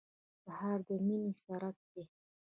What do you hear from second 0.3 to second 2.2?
سهار د مینې څرک دی.